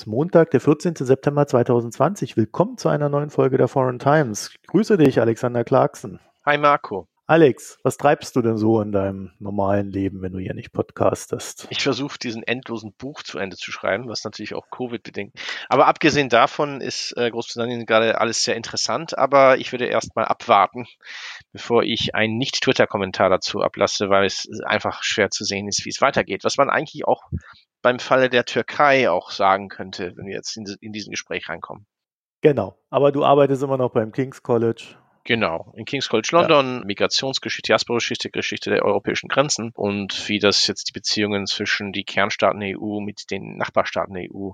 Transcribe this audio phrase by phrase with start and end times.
[0.00, 0.94] Ist Montag, der 14.
[0.96, 2.34] September 2020.
[2.34, 4.48] Willkommen zu einer neuen Folge der Foreign Times.
[4.58, 6.20] Ich grüße dich, Alexander Clarkson.
[6.46, 7.06] Hi Marco.
[7.26, 11.68] Alex, was treibst du denn so in deinem normalen Leben, wenn du hier nicht podcastest?
[11.68, 15.34] Ich versuche diesen endlosen Buch zu Ende zu schreiben, was natürlich auch Covid bedingt.
[15.68, 20.86] Aber abgesehen davon ist äh, Großbritannien gerade alles sehr interessant, aber ich würde erstmal abwarten,
[21.52, 26.00] bevor ich einen Nicht-Twitter-Kommentar dazu ablasse, weil es einfach schwer zu sehen ist, wie es
[26.00, 26.42] weitergeht.
[26.42, 27.22] Was man eigentlich auch
[27.82, 31.86] beim Falle der Türkei auch sagen könnte, wenn wir jetzt in, in diesen Gespräch reinkommen.
[32.42, 36.84] Genau, aber du arbeitest immer noch beim King's College Genau, in King's College London, ja.
[36.86, 42.60] Migrationsgeschichte, Diaspora-Geschichte, Geschichte der europäischen Grenzen und wie das jetzt die Beziehungen zwischen die Kernstaaten
[42.60, 44.52] der EU mit den Nachbarstaaten der EU,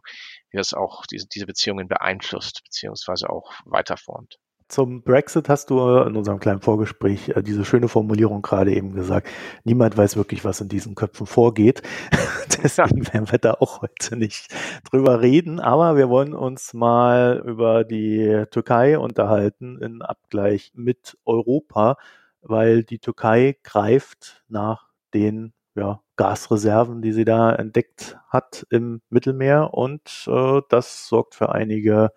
[0.51, 4.39] wie das auch diese, diese Beziehungen beeinflusst, beziehungsweise auch weiterformt.
[4.69, 9.29] Zum Brexit hast du in unserem kleinen Vorgespräch äh, diese schöne Formulierung gerade eben gesagt.
[9.63, 11.83] Niemand weiß wirklich, was in diesen Köpfen vorgeht.
[12.63, 14.53] Deswegen werden wir da auch heute nicht
[14.91, 15.61] drüber reden.
[15.61, 21.97] Aber wir wollen uns mal über die Türkei unterhalten in Abgleich mit Europa,
[22.43, 29.75] weil die Türkei greift nach den ja, Gasreserven, die sie da entdeckt hat im Mittelmeer.
[29.75, 32.13] Und äh, das sorgt für einige,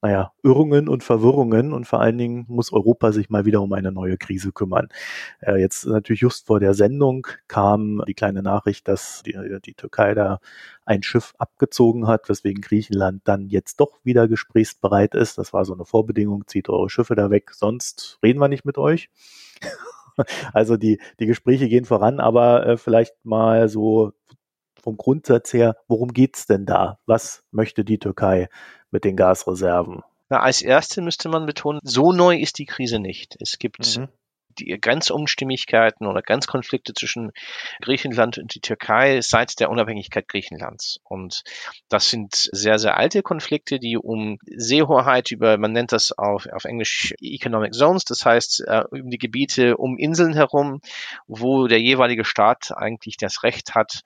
[0.00, 1.74] naja, Irrungen und Verwirrungen.
[1.74, 4.88] Und vor allen Dingen muss Europa sich mal wieder um eine neue Krise kümmern.
[5.40, 10.14] Äh, jetzt natürlich just vor der Sendung kam die kleine Nachricht, dass die, die Türkei
[10.14, 10.40] da
[10.86, 15.36] ein Schiff abgezogen hat, weswegen Griechenland dann jetzt doch wieder gesprächsbereit ist.
[15.36, 18.78] Das war so eine Vorbedingung, zieht eure Schiffe da weg, sonst reden wir nicht mit
[18.78, 19.10] euch.
[20.52, 24.12] Also die, die Gespräche gehen voran, aber äh, vielleicht mal so
[24.80, 26.98] vom Grundsatz her, worum geht's denn da?
[27.06, 28.48] Was möchte die Türkei
[28.90, 30.02] mit den Gasreserven?
[30.28, 33.36] Na, als erste müsste man betonen, so neu ist die Krise nicht.
[33.40, 34.08] Es gibt mhm
[34.58, 37.32] die Grenzunstimmigkeiten oder Grenzkonflikte zwischen
[37.80, 41.00] Griechenland und die Türkei seit der Unabhängigkeit Griechenlands.
[41.04, 41.42] Und
[41.88, 46.64] das sind sehr, sehr alte Konflikte, die um Seehoheit über, man nennt das auf, auf
[46.64, 50.80] Englisch Economic Zones, das heißt äh, um die Gebiete um Inseln herum,
[51.26, 54.02] wo der jeweilige Staat eigentlich das Recht hat,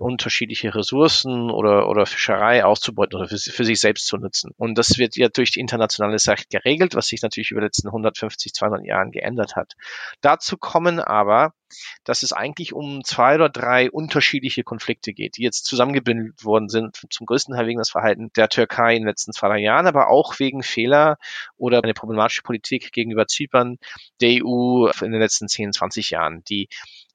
[0.00, 4.52] unterschiedliche Ressourcen oder, oder Fischerei auszubeuten oder für, für sich selbst zu nutzen.
[4.56, 7.88] Und das wird ja durch die internationale Sache geregelt, was sich natürlich über die letzten
[7.88, 9.74] 150, 200 Jahren geändert hat.
[10.20, 11.52] Dazu kommen aber,
[12.04, 16.96] dass es eigentlich um zwei oder drei unterschiedliche Konflikte geht, die jetzt zusammengebündelt worden sind,
[17.10, 20.08] zum größten Teil wegen das Verhalten der Türkei in den letzten zwei, drei Jahren, aber
[20.08, 21.16] auch wegen Fehler
[21.56, 23.78] oder eine problematische Politik gegenüber Zypern
[24.20, 26.68] der EU in den letzten 10, 20 Jahren, die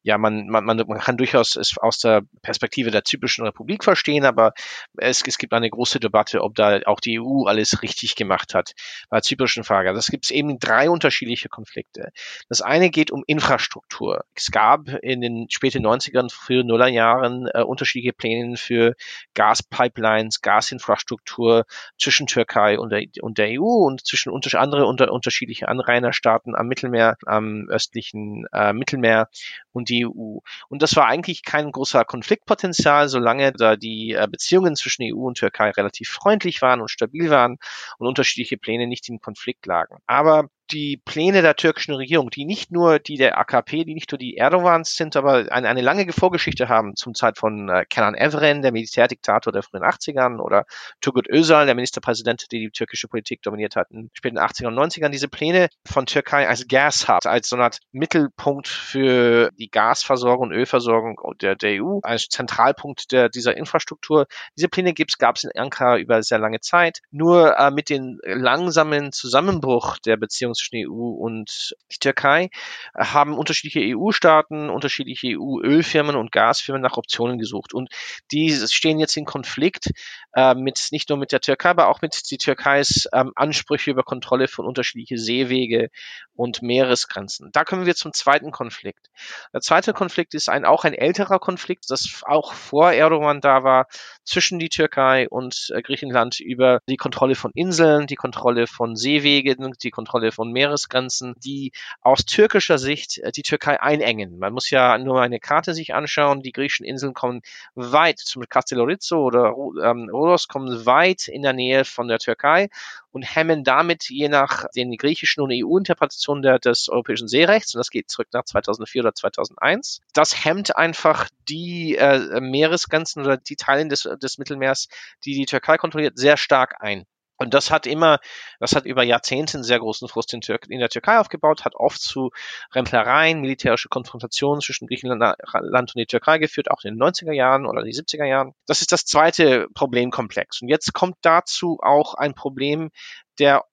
[0.03, 4.25] ja, man, man, man, man kann durchaus es aus der Perspektive der typischen Republik verstehen,
[4.25, 4.53] aber
[4.97, 8.73] es, es gibt eine große Debatte, ob da auch die EU alles richtig gemacht hat
[9.09, 9.91] bei der zyprischen Frage.
[10.09, 12.11] Gibt es eben drei unterschiedliche Konflikte.
[12.49, 14.25] Das eine geht um Infrastruktur.
[14.35, 18.95] Es gab in den späten 90ern, frühen Nullerjahren äh, unterschiedliche Pläne für
[19.35, 21.65] Gaspipelines, Gasinfrastruktur
[21.97, 26.67] zwischen Türkei und der, und der EU und zwischen unter, andere unter, unterschiedliche Anrainerstaaten am
[26.67, 29.29] Mittelmeer, am östlichen äh, Mittelmeer
[29.71, 30.39] und EU.
[30.69, 35.37] Und das war eigentlich kein großer Konfliktpotenzial, solange da die äh, Beziehungen zwischen EU und
[35.37, 37.57] Türkei relativ freundlich waren und stabil waren
[37.97, 39.97] und unterschiedliche Pläne nicht im Konflikt lagen.
[40.05, 44.19] Aber die Pläne der türkischen Regierung, die nicht nur die der AKP, die nicht nur
[44.19, 48.61] die Erdogans sind, aber eine, eine lange Vorgeschichte haben, zum Zeit von äh, Kenan Evren,
[48.61, 50.65] der Militärdiktator der frühen 80ern, oder
[51.01, 54.79] Turgut Özal, der Ministerpräsident, der die türkische Politik dominiert hat in den späten 80ern und
[54.79, 59.69] 90ern, diese Pläne von Türkei als Gas Hub, als so eine Art Mittelpunkt für die
[59.69, 64.27] Gasversorgung und Ölversorgung der, der EU, als Zentralpunkt der, dieser Infrastruktur.
[64.57, 66.99] Diese Pläne gab es in Ankara über sehr lange Zeit.
[67.11, 72.49] Nur äh, mit dem langsamen Zusammenbruch der Beziehungen zwischen EU und die Türkei,
[72.95, 77.73] haben unterschiedliche EU-Staaten, unterschiedliche EU-Ölfirmen und Gasfirmen nach Optionen gesucht.
[77.73, 77.89] Und
[78.31, 79.91] die stehen jetzt in Konflikt
[80.35, 84.03] äh, mit nicht nur mit der Türkei, aber auch mit die Türkeis ähm, Ansprüche über
[84.03, 85.89] Kontrolle von unterschiedlichen Seewege
[86.35, 87.49] und Meeresgrenzen.
[87.51, 89.07] Da kommen wir zum zweiten Konflikt.
[89.53, 93.87] Der zweite Konflikt ist ein, auch ein älterer Konflikt, das auch vor Erdogan da war,
[94.23, 99.73] zwischen die Türkei und äh, Griechenland über die Kontrolle von Inseln, die Kontrolle von Seewegen,
[99.81, 101.71] die Kontrolle von Meeresgrenzen, die
[102.01, 104.39] aus türkischer Sicht äh, die Türkei einengen.
[104.39, 106.41] Man muss ja nur eine Karte sich anschauen.
[106.41, 107.41] Die griechischen Inseln kommen
[107.75, 109.53] weit, zum Castellorizzo oder
[109.83, 112.69] ähm, Rhodos kommen weit in der Nähe von der Türkei
[113.11, 118.09] und hemmen damit je nach den griechischen und EU-Interpretationen des europäischen Seerechts, und das geht
[118.09, 124.07] zurück nach 2004 oder 2001, das hemmt einfach die äh, Meeresgrenzen oder die Teile des,
[124.21, 124.87] des Mittelmeers,
[125.25, 127.05] die die Türkei kontrolliert, sehr stark ein.
[127.41, 128.19] Und das hat immer,
[128.59, 131.99] das hat über Jahrzehnte einen sehr großen Frust in, in, der Türkei aufgebaut, hat oft
[131.99, 132.29] zu
[132.71, 137.81] Remplereien, militärische Konfrontationen zwischen Griechenland und der Türkei geführt, auch in den 90er Jahren oder
[137.81, 138.53] die 70er Jahren.
[138.67, 140.61] Das ist das zweite Problemkomplex.
[140.61, 142.91] Und jetzt kommt dazu auch ein Problem
[143.39, 143.65] der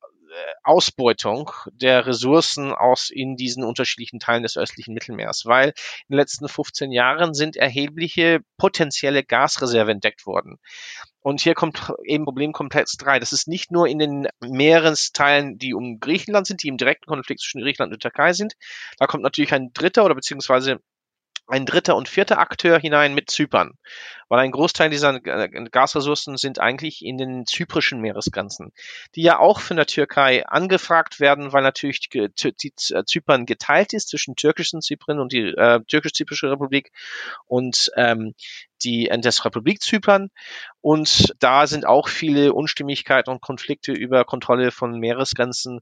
[0.63, 6.49] Ausbeutung der Ressourcen aus in diesen unterschiedlichen Teilen des östlichen Mittelmeers, weil in den letzten
[6.49, 10.59] 15 Jahren sind erhebliche potenzielle Gasreserven entdeckt worden.
[11.21, 13.19] Und hier kommt eben Problemkomplex 3.
[13.19, 17.41] Das ist nicht nur in den Meeresteilen, die um Griechenland sind, die im direkten Konflikt
[17.41, 18.55] zwischen Griechenland und der Türkei sind.
[18.99, 20.81] Da kommt natürlich ein dritter oder beziehungsweise
[21.49, 23.73] ein dritter und vierter Akteur hinein mit Zypern,
[24.29, 28.73] weil ein Großteil dieser äh, Gasressourcen sind eigentlich in den zyprischen Meeresgrenzen,
[29.15, 32.29] die ja auch von der Türkei angefragt werden, weil natürlich die,
[32.63, 36.91] die Zypern geteilt ist zwischen türkischen Zypern und die äh, türkisch-zyprische Republik
[37.47, 38.35] und ähm,
[38.85, 40.31] die NDS Republik Zypern.
[40.81, 45.81] Und da sind auch viele Unstimmigkeiten und Konflikte über Kontrolle von Meeresgrenzen,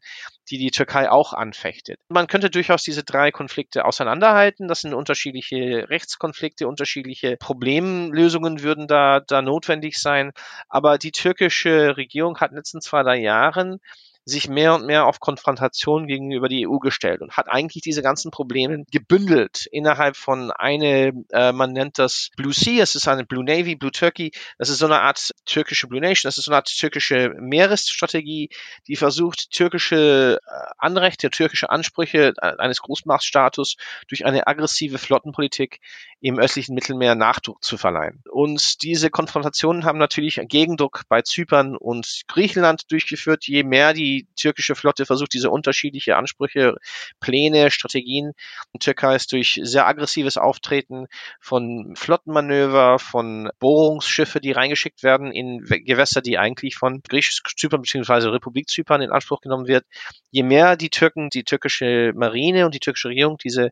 [0.50, 1.98] die die Türkei auch anfechtet.
[2.08, 4.68] Man könnte durchaus diese drei Konflikte auseinanderhalten.
[4.68, 10.32] Das sind unterschiedliche Rechtskonflikte, unterschiedliche Problemlösungen würden da, da notwendig sein.
[10.68, 13.80] Aber die türkische Regierung hat in den letzten zwei, drei Jahren
[14.28, 18.32] sich mehr und mehr auf Konfrontation gegenüber die EU gestellt und hat eigentlich diese ganzen
[18.32, 23.44] Probleme gebündelt innerhalb von eine, äh, man nennt das Blue Sea, es ist eine Blue
[23.44, 26.56] Navy, Blue Turkey, das ist so eine Art türkische Blue Nation, das ist so eine
[26.56, 28.50] Art türkische Meeresstrategie,
[28.88, 33.76] die versucht, türkische äh, Anrechte, türkische Ansprüche äh, eines Großmachtstatus
[34.08, 35.78] durch eine aggressive Flottenpolitik
[36.20, 38.22] im östlichen Mittelmeer Nachdruck zu verleihen.
[38.30, 44.74] Und diese Konfrontationen haben natürlich Gegendruck bei Zypern und Griechenland durchgeführt, je mehr die türkische
[44.74, 46.76] Flotte versucht, diese unterschiedliche Ansprüche,
[47.20, 48.32] Pläne, Strategien.
[48.74, 51.06] Die Türkei ist durch sehr aggressives Auftreten
[51.40, 58.28] von Flottenmanöver, von Bohrungsschiffe, die reingeschickt werden in Gewässer, die eigentlich von griechisch Zypern bzw.
[58.28, 59.84] Republik Zypern in Anspruch genommen wird.
[60.30, 63.70] Je mehr die Türken, die türkische Marine und die türkische Regierung diese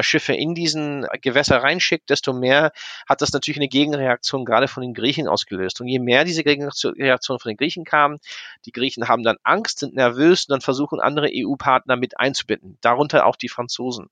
[0.00, 2.72] Schiffe in diesen Gewässer reinschickt, desto mehr
[3.08, 5.80] hat das natürlich eine Gegenreaktion gerade von den Griechen ausgelöst.
[5.80, 8.18] Und je mehr diese Gegenreaktion von den Griechen kam,
[8.64, 13.26] die Griechen haben dann Angst, sind nervös und dann versuchen andere EU-Partner mit einzubinden, darunter
[13.26, 14.08] auch die Franzosen.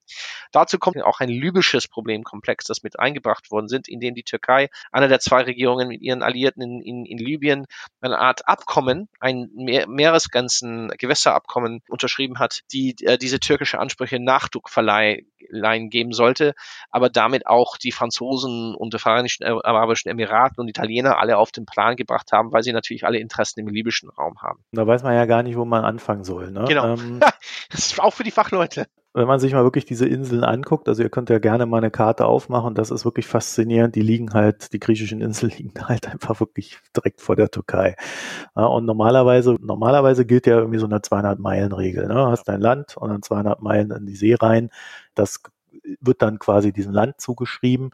[0.52, 4.68] Dazu kommt auch ein libysches Problemkomplex, das mit eingebracht worden sind, in dem die Türkei,
[4.90, 7.66] einer der zwei Regierungen mit ihren Alliierten in, in, in Libyen,
[8.00, 14.68] eine Art Abkommen, ein Meer Meeresgrenzen, Gewässerabkommen unterschrieben hat, die äh, diese türkische Ansprüche Nachdruck
[14.68, 15.26] verleihen
[15.62, 16.54] Line geben sollte,
[16.90, 21.64] aber damit auch die Franzosen und die Vereinigten Arabischen Emiraten und Italiener alle auf den
[21.64, 24.62] Plan gebracht haben, weil sie natürlich alle Interessen im libyschen Raum haben.
[24.72, 26.50] Da weiß man ja gar nicht, wo man anfangen soll.
[26.50, 26.64] Ne?
[26.68, 26.94] Genau.
[26.94, 27.20] Ähm,
[27.70, 31.02] das ist auch für die Fachleute wenn man sich mal wirklich diese Inseln anguckt, also
[31.02, 33.94] ihr könnt ja gerne mal eine Karte aufmachen, das ist wirklich faszinierend.
[33.94, 37.96] Die liegen halt, die griechischen Inseln liegen halt einfach wirklich direkt vor der Türkei.
[38.54, 42.06] Und normalerweise, normalerweise gilt ja irgendwie so eine 200-Meilen-Regel.
[42.08, 42.14] Ne?
[42.14, 44.70] Du hast dein Land und dann 200 Meilen in die See rein.
[45.14, 45.42] Das
[46.00, 47.90] wird dann quasi diesem Land zugeschrieben.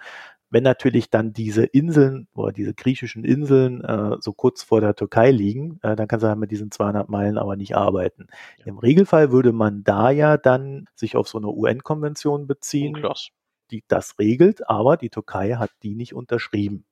[0.50, 5.31] Wenn natürlich dann diese Inseln oder diese griechischen Inseln äh, so kurz vor der Türkei
[5.31, 8.29] liegen, äh, dann kann sie halt mit diesen 200 Meilen aber nicht arbeiten.
[8.58, 8.67] Ja.
[8.67, 12.94] Im Regelfall würde man da ja dann sich auf so eine UN-Konvention beziehen,
[13.70, 16.87] die das regelt, aber die Türkei hat die nicht unterschrieben.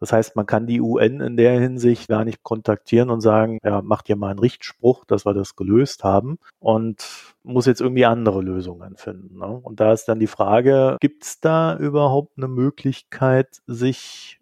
[0.00, 3.82] Das heißt, man kann die UN in der Hinsicht gar nicht kontaktieren und sagen, ja,
[3.82, 7.06] macht ihr mal einen Richtspruch, dass wir das gelöst haben und
[7.42, 9.38] muss jetzt irgendwie andere Lösungen finden.
[9.38, 9.46] Ne?
[9.46, 14.40] Und da ist dann die Frage, gibt es da überhaupt eine Möglichkeit, sich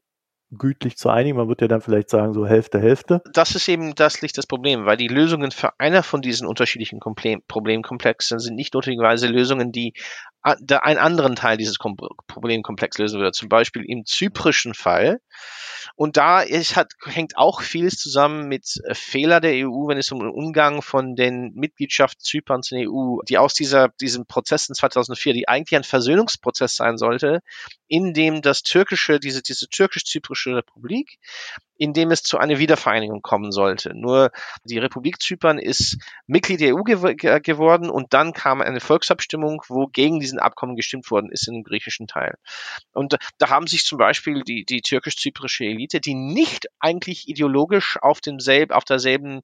[0.51, 1.37] gütlich zu einigen.
[1.37, 3.23] Man wird ja dann vielleicht sagen, so Hälfte, Hälfte.
[3.33, 7.01] Das ist eben das Licht das Problem, weil die Lösungen für einer von diesen unterschiedlichen
[7.01, 9.93] Problemkomplexen sind nicht notwendigerweise Lösungen, die
[10.43, 13.33] einen anderen Teil dieses Problemkomplex lösen würde.
[13.33, 15.21] Zum Beispiel im zyprischen Fall.
[15.97, 20.13] Und da ist, hat, hängt auch vieles zusammen mit äh, Fehler der EU, wenn es
[20.13, 24.69] um den Umgang von den Mitgliedschaften Zyperns in der EU, die aus dieser, diesem Prozess
[24.69, 27.41] in 2004, die eigentlich ein Versöhnungsprozess sein sollte,
[27.89, 31.19] in dem das türkische, diese, diese türkisch-zyprische Republik
[31.79, 33.95] in dem es zu einer Wiedervereinigung kommen sollte.
[33.95, 34.31] Nur
[34.65, 39.87] die Republik Zypern ist Mitglied der EU gew geworden und dann kam eine Volksabstimmung, wo
[39.87, 42.35] gegen diesen Abkommen gestimmt worden ist in dem griechischen Teil.
[42.93, 48.21] Und da haben sich zum Beispiel die, die türkisch-zyprische Elite, die nicht eigentlich ideologisch auf
[48.21, 49.41] demselben, auf derselben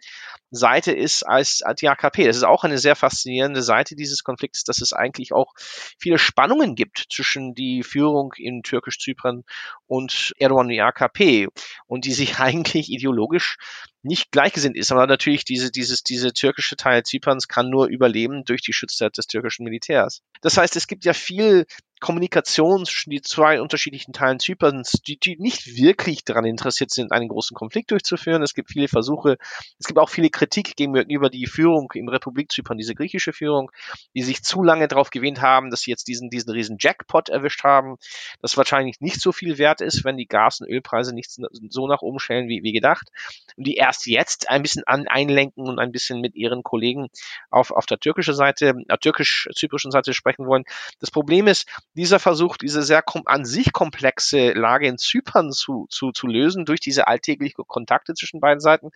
[0.50, 2.26] Seite ist als die AKP.
[2.26, 5.52] Das ist auch eine sehr faszinierende Seite dieses Konflikts, dass es eigentlich auch
[5.98, 9.44] viele Spannungen gibt zwischen die Führung in türkisch-Zypern
[9.86, 11.48] und Erdogan und die AKP
[11.86, 13.56] und die sich eigentlich ideologisch
[14.04, 18.62] nicht gleichgesinnt ist, aber natürlich diese, dieses, diese türkische Teil Zyperns kann nur überleben durch
[18.62, 20.22] die Schützer des türkischen Militärs.
[20.42, 21.66] Das heißt, es gibt ja viel
[22.04, 27.28] Kommunikation zwischen die zwei unterschiedlichen Teilen Zyperns, die, die nicht wirklich daran interessiert sind, einen
[27.28, 28.42] großen Konflikt durchzuführen.
[28.42, 29.38] Es gibt viele Versuche,
[29.78, 33.72] es gibt auch viele Kritik gegenüber die Führung im Republik Zypern, diese griechische Führung,
[34.14, 37.64] die sich zu lange darauf gewähnt haben, dass sie jetzt diesen, diesen riesen Jackpot erwischt
[37.64, 37.96] haben,
[38.42, 42.02] das wahrscheinlich nicht so viel wert ist, wenn die Gas- und Ölpreise nicht so nach
[42.02, 43.08] oben schellen wie, wie gedacht.
[43.56, 47.08] Und die erst jetzt ein bisschen an, einlenken und ein bisschen mit ihren Kollegen
[47.48, 50.64] auf, auf der türkischen Seite, äh, türkisch-zyprischen Seite sprechen wollen.
[51.00, 51.66] Das Problem ist,
[51.96, 56.80] dieser Versuch, diese sehr an sich komplexe Lage in Zypern zu, zu, zu lösen durch
[56.80, 58.90] diese alltäglichen Kontakte zwischen beiden Seiten,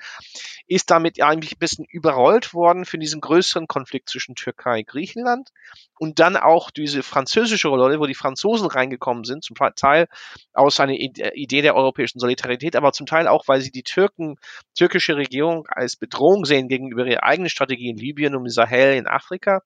[0.66, 5.50] ist damit eigentlich ein bisschen überrollt worden für diesen größeren Konflikt zwischen Türkei und Griechenland.
[5.98, 10.06] Und dann auch diese französische Rolle, wo die Franzosen reingekommen sind, zum Teil
[10.52, 14.36] aus einer Idee der europäischen Solidarität, aber zum Teil auch, weil sie die Türken,
[14.76, 19.06] türkische Regierung als Bedrohung sehen gegenüber ihrer eigenen Strategie in Libyen und im Sahel in
[19.06, 19.62] Afrika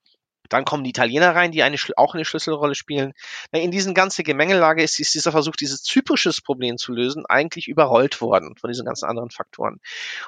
[0.53, 3.13] dann kommen die Italiener rein, die eine, auch eine Schlüsselrolle spielen.
[3.53, 8.21] In diesen ganzen Gemengelage ist, ist dieser Versuch, dieses zyprisches Problem zu lösen, eigentlich überrollt
[8.21, 9.81] worden von diesen ganzen anderen Faktoren.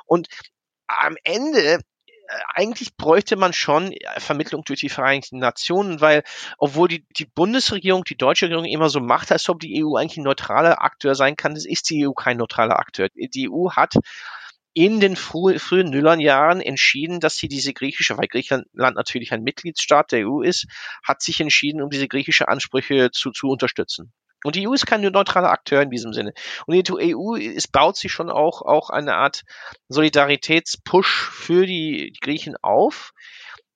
[0.07, 0.29] Und
[0.87, 1.81] am Ende
[2.29, 6.23] äh, eigentlich bräuchte man schon äh, Vermittlung durch die Vereinigten Nationen, weil
[6.59, 10.19] obwohl die, die Bundesregierung, die deutsche Regierung immer so macht, als ob die EU eigentlich
[10.19, 13.09] ein neutraler Akteur sein kann, ist die EU kein neutraler Akteur.
[13.15, 13.95] Die EU hat
[14.75, 20.13] in den frü frühen Nullerjahren entschieden, dass sie diese griechische, weil Griechenland natürlich ein Mitgliedsstaat
[20.13, 20.67] der EU ist,
[21.03, 24.13] hat sich entschieden, um diese griechische Ansprüche zu, zu unterstützen.
[24.45, 26.35] Und die EU ist kein neutraler Akteur in diesem Sinne.
[26.67, 29.43] Und die EU es baut sich schon auch, auch eine Art
[29.89, 33.15] Solidaritätspush für die Griechen auf,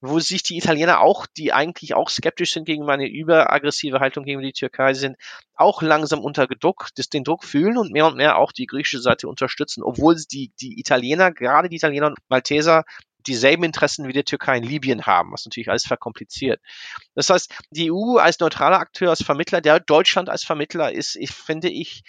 [0.01, 4.41] wo sich die Italiener auch, die eigentlich auch skeptisch sind gegen meine überaggressive Haltung gegen
[4.41, 5.17] die Türkei sind,
[5.55, 9.29] auch langsam unter Druck, den Druck fühlen und mehr und mehr auch die griechische Seite
[9.29, 12.85] unterstützen, obwohl die, die Italiener, gerade die Italiener und Malteser,
[13.27, 16.61] dieselben Interessen wie die Türkei in Libyen haben, was natürlich alles verkompliziert.
[17.15, 21.33] Das heißt, die EU als neutraler Akteur, als Vermittler, der Deutschland als Vermittler ist, ich
[21.33, 22.05] finde ich,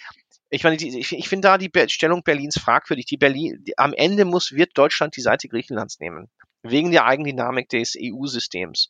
[0.48, 3.06] ich meine, ich finde da die Stellung Berlins fragwürdig.
[3.06, 6.28] Die Berlin, die, am Ende muss, wird Deutschland die Seite Griechenlands nehmen
[6.62, 8.88] wegen der Eigendynamik des EU-Systems.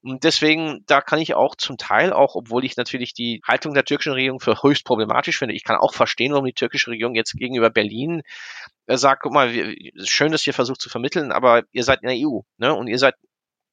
[0.00, 3.84] Und deswegen, da kann ich auch zum Teil auch, obwohl ich natürlich die Haltung der
[3.84, 7.34] türkischen Regierung für höchst problematisch finde, ich kann auch verstehen, warum die türkische Regierung jetzt
[7.34, 8.22] gegenüber Berlin
[8.86, 12.08] äh, sagt, guck mal, wir, schön, dass ihr versucht zu vermitteln, aber ihr seid in
[12.08, 12.74] der EU, ne?
[12.74, 13.14] Und ihr seid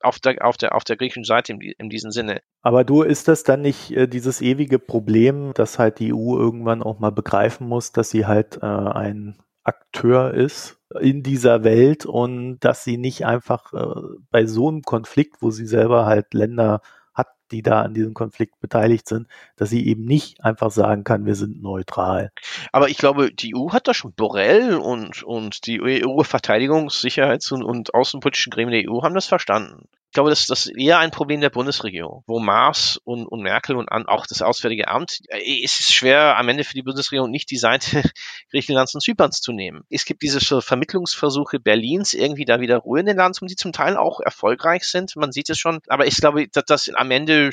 [0.01, 2.41] auf der, auf der, auf der griechischen Seite in, in diesem Sinne.
[2.61, 6.83] Aber du, ist das dann nicht äh, dieses ewige Problem, dass halt die EU irgendwann
[6.83, 12.59] auch mal begreifen muss, dass sie halt äh, ein Akteur ist in dieser Welt und
[12.59, 14.01] dass sie nicht einfach äh,
[14.31, 16.81] bei so einem Konflikt, wo sie selber halt Länder
[17.13, 21.25] hat, die da an diesem Konflikt beteiligt sind, dass sie eben nicht einfach sagen kann,
[21.25, 22.31] wir sind neutral.
[22.71, 27.63] Aber ich glaube, die EU hat da schon Borrell und, und die EU-Verteidigungs-, Sicherheits- und,
[27.63, 29.87] und außenpolitischen Gremien der EU haben das verstanden.
[30.09, 33.75] Ich glaube, das, das ist eher ein Problem der Bundesregierung, wo Maas und, und Merkel
[33.75, 37.29] und an, auch das Auswärtige Amt, äh, es ist schwer am Ende für die Bundesregierung
[37.29, 38.01] nicht die Seite
[38.49, 39.83] Griechenlands und Zyperns zu nehmen.
[39.91, 43.97] Es gibt diese Vermittlungsversuche Berlins, irgendwie da wieder Ruhe in den Land, die zum Teil
[43.97, 45.15] auch erfolgreich sind.
[45.15, 45.79] Man sieht es schon.
[45.87, 47.51] Aber ich glaube, dass das am Ende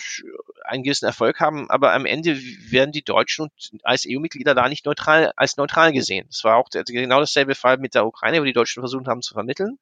[0.65, 3.51] einen gewissen Erfolg haben, aber am Ende werden die Deutschen
[3.83, 6.27] als EU-Mitglieder da nicht neutral, als neutral gesehen.
[6.29, 9.21] Das war auch der, genau dasselbe Fall mit der Ukraine, wo die Deutschen versucht haben
[9.21, 9.79] zu vermitteln.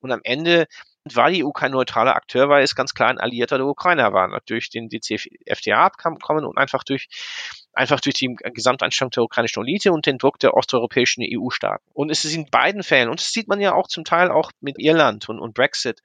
[0.00, 0.66] Und am Ende
[1.14, 4.40] war die EU kein neutraler Akteur, weil es ganz klar ein Alliierter der Ukrainer war.
[4.46, 7.08] Durch den DCFTA-Abkommen und einfach durch
[7.76, 11.84] einfach durch die Gesamtanstellung der ukrainischen Elite und den Druck der osteuropäischen EU-Staaten.
[11.92, 14.50] Und es ist in beiden Fällen, und das sieht man ja auch zum Teil auch
[14.60, 16.00] mit Irland und, und Brexit,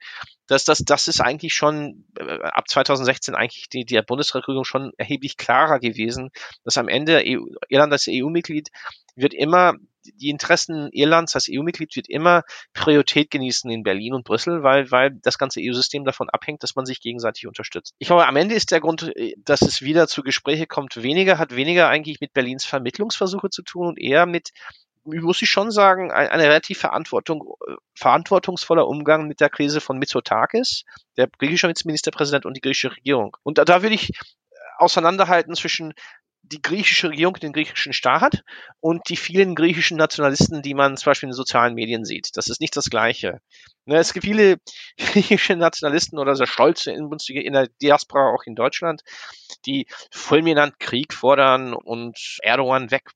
[0.46, 5.38] dass das, das ist eigentlich schon äh, ab 2016 eigentlich die, die Bundesregierung schon erheblich
[5.38, 6.30] klarer gewesen,
[6.64, 8.68] dass am Ende EU, Irland als EU-Mitglied
[9.16, 12.42] wird immer die Interessen Irlands als EU-Mitglied wird immer
[12.72, 16.86] Priorität genießen in Berlin und Brüssel, weil, weil das ganze EU-System davon abhängt, dass man
[16.86, 17.94] sich gegenseitig unterstützt.
[17.98, 21.38] Ich glaube, am Ende ist der Grund, äh, dass es wieder zu Gespräche kommt, weniger,
[21.38, 24.50] hat weniger eigentlich mit Berlins Vermittlungsversuche zu tun und eher mit
[25.04, 29.98] muss ich schon sagen, ein, ein relativ Verantwortung, äh, verantwortungsvoller Umgang mit der Krise von
[29.98, 30.84] Mitsotakis,
[31.16, 33.36] der griechische Ministerpräsident und die griechische Regierung.
[33.42, 34.12] Und da, da will ich
[34.78, 35.94] auseinanderhalten zwischen
[36.42, 38.42] die griechische Regierung den griechischen Staat
[38.80, 42.36] und die vielen griechischen Nationalisten, die man zum Beispiel in den sozialen Medien sieht.
[42.36, 43.40] Das ist nicht das Gleiche.
[43.84, 44.58] Ne, es gibt viele
[44.98, 49.02] griechische Nationalisten oder sehr stolze in der Diaspora, auch in Deutschland,
[49.66, 53.10] die fulminant Krieg fordern und Erdogan weg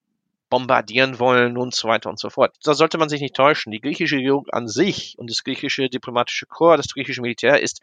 [0.49, 2.55] bombardieren wollen und so weiter und so fort.
[2.63, 3.73] Da sollte man sich nicht täuschen.
[3.73, 7.81] Die griechische Regierung an sich und das griechische diplomatische Korps, das griechische Militär ist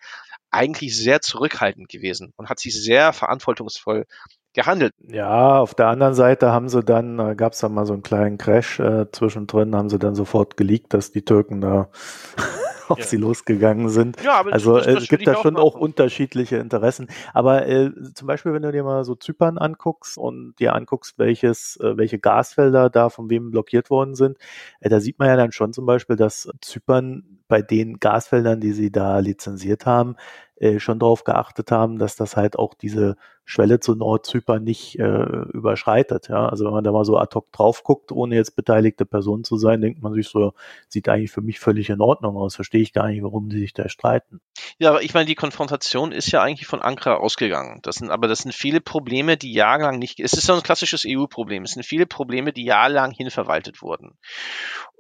[0.50, 4.06] eigentlich sehr zurückhaltend gewesen und hat sich sehr verantwortungsvoll
[4.54, 4.94] gehandelt.
[5.08, 8.04] Ja, auf der anderen Seite haben sie dann, äh, gab es dann mal so einen
[8.04, 11.90] kleinen Crash äh, zwischendrin, haben sie dann sofort geleakt, dass die Türken da
[12.88, 13.06] auf ja.
[13.06, 14.22] sie losgegangen sind.
[14.24, 17.08] Ja, aber also das, das es gibt da schon auch, auch unterschiedliche Interessen.
[17.34, 21.78] Aber äh, zum Beispiel, wenn du dir mal so Zypern anguckst und dir anguckst, welches,
[21.78, 24.38] äh, welche Gasfelder da von wem blockiert worden sind,
[24.80, 28.72] äh, da sieht man ja dann schon zum Beispiel, dass Zypern bei den Gasfeldern, die
[28.72, 30.16] sie da lizenziert haben,
[30.56, 35.04] äh, schon darauf geachtet haben, dass das halt auch diese Schwelle zu Nordzypern nicht äh,
[35.52, 36.30] überschreitet.
[36.30, 36.48] Ja?
[36.48, 39.58] Also wenn man da mal so ad hoc drauf guckt, ohne jetzt beteiligte Person zu
[39.58, 40.54] sein, denkt man sich so,
[40.88, 42.56] sieht eigentlich für mich völlig in Ordnung aus.
[42.56, 44.40] Verstehe ich gar nicht, warum die sich da streiten.
[44.78, 47.80] Ja, aber ich meine, die Konfrontation ist ja eigentlich von Ankara ausgegangen.
[47.84, 51.04] Das sind, aber das sind viele Probleme, die jahrelang nicht, es ist so ein klassisches
[51.06, 51.64] EU-Problem.
[51.64, 54.18] Es sind viele Probleme, die jahrelang hinverwaltet wurden.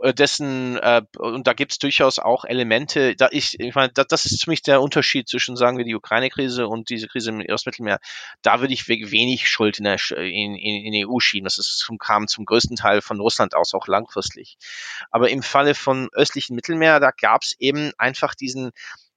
[0.02, 4.08] Äh, dessen, äh, und da gibt es durchaus auch Elemente, da ich, ich meine, das,
[4.08, 7.42] das ist für mich der Unterschied zwischen, sagen wir, die Ukraine-Krise und diese Krise im
[7.50, 8.00] Ostmittelmeer
[8.42, 11.46] da würde ich wenig Schuld in der in, in, in EU schieben.
[11.46, 14.58] Das ist, kam zum größten Teil von Russland aus, auch langfristig.
[15.12, 18.72] Aber im Falle von östlichen Mittelmeer, da gab es eben einfach diesen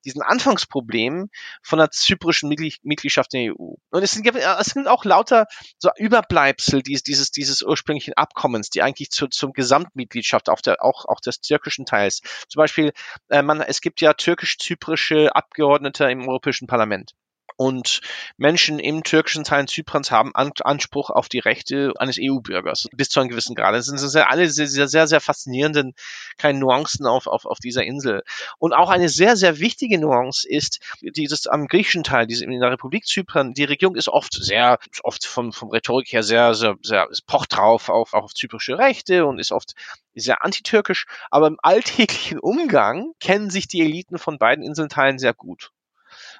[0.06, 1.28] diesen Anfangsproblem
[1.62, 3.74] von der zyprischen Mitgliedschaft in der EU.
[3.90, 5.46] Und es sind, es sind auch lauter
[5.78, 11.04] so Überbleibsel dieses, dieses, dieses ursprünglichen Abkommens, die eigentlich zu, zum Gesamtmitgliedschaft auf der, auch,
[11.06, 12.22] auch des türkischen Teils.
[12.48, 12.92] Zum Beispiel,
[13.28, 17.12] äh, man, es gibt ja türkisch-zyprische Abgeordnete im Europäischen Parlament.
[17.56, 18.00] Und
[18.36, 23.30] Menschen im türkischen Teil Zyperns haben Anspruch auf die Rechte eines EU-Bürgers bis zu einem
[23.30, 23.74] gewissen Grad.
[23.74, 25.94] Das sind sehr, alle sehr, sehr, sehr, sehr faszinierenden
[26.36, 28.22] kleinen Nuancen auf, auf, auf dieser Insel.
[28.58, 32.72] Und auch eine sehr, sehr wichtige Nuance ist, dieses am griechischen Teil, diese, in der
[32.72, 37.08] Republik Zypern, die Regierung ist oft sehr, oft vom, vom Rhetorik her sehr, sehr, sehr,
[37.26, 39.74] pocht drauf auf, auf zyprische Rechte und ist oft
[40.14, 45.72] sehr antitürkisch, aber im alltäglichen Umgang kennen sich die Eliten von beiden Inselteilen sehr gut.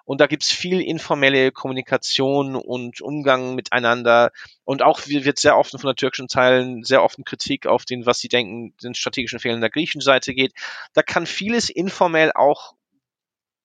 [0.06, 4.30] Und da gibt's viel informelle Kommunikation und Umgang miteinander.
[4.64, 8.20] Und auch wird sehr oft von der türkischen Teilen sehr oft Kritik auf den, was
[8.20, 10.52] sie denken, den strategischen Fehlern der griechischen Seite geht.
[10.94, 12.74] Da kann vieles informell auch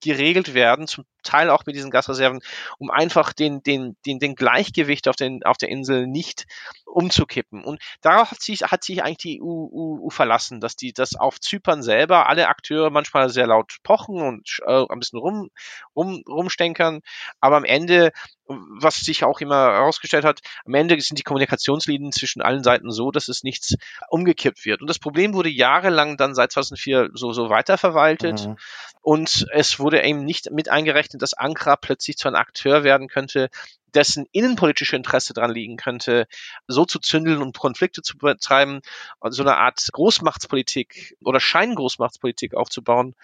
[0.04, 2.42] geregelt werden, zum Teil auch mit diesen Gasreserven,
[2.78, 6.46] um einfach den, den, den, den Gleichgewicht auf, den, auf der Insel nicht
[6.86, 7.64] umzukippen.
[7.64, 11.40] Und darauf hat sich, hat sich eigentlich die EU, EU, verlassen, dass die das auf
[11.40, 15.50] Zypern selber alle Akteure manchmal sehr laut pochen und äh, ein bisschen rum,
[15.96, 17.02] rum, rumstenkern,
[17.40, 18.12] aber am Ende
[18.48, 23.12] was sich auch immer herausgestellt hat, am Ende sind die Kommunikationslinien zwischen allen Seiten so,
[23.12, 23.76] dass es nichts
[24.10, 24.82] umgekippt wird.
[24.82, 28.48] Und das Problem wurde jahrelang dann seit 2004 so, so weiterverwaltet.
[28.48, 28.58] Mhm.
[29.02, 33.50] Und es wurde eben nicht mit eingerechnet, dass Ankara plötzlich zu einem Akteur werden könnte,
[33.94, 36.28] dessen innenpolitische Interesse dran liegen könnte,
[36.68, 38.82] so zu zündeln und Konflikte zu betreiben,
[39.30, 43.16] so eine Art Großmachtspolitik oder Scheingroßmachtspolitik aufzubauen,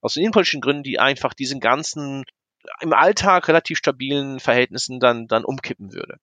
[0.00, 2.24] aus innenpolitischen Gründen, die einfach diesen ganzen
[2.80, 6.18] im Alltag relativ stabilen Verhältnissen dann, dann umkippen würde.